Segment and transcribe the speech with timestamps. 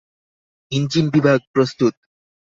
[0.71, 1.93] Engine বিভাগ, প্রস্তুত।